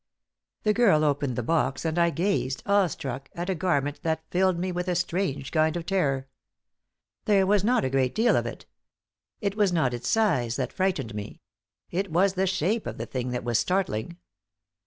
The 0.63 0.73
girl 0.73 1.03
opened 1.03 1.35
the 1.35 1.43
box, 1.43 1.85
and 1.85 1.99
I 1.99 2.09
gazed, 2.09 2.63
awestruck, 2.65 3.29
at 3.35 3.51
a 3.51 3.53
garment 3.53 3.99
that 4.01 4.25
filled 4.31 4.57
me 4.57 4.71
with 4.71 4.87
a 4.87 4.95
strange 4.95 5.51
kind 5.51 5.77
of 5.77 5.85
terror. 5.85 6.27
There 7.25 7.45
was 7.45 7.63
not 7.63 7.85
a 7.85 7.89
great 7.91 8.15
deal 8.15 8.35
of 8.35 8.47
it. 8.47 8.65
It 9.41 9.55
was 9.55 9.71
not 9.71 9.93
its 9.93 10.09
size 10.09 10.55
that 10.55 10.73
frightened 10.73 11.13
me; 11.13 11.39
it 11.91 12.11
was 12.11 12.33
the 12.33 12.47
shape 12.47 12.87
of 12.87 12.97
the 12.97 13.05
thing 13.05 13.29
that 13.29 13.43
was 13.43 13.59
startling. 13.59 14.17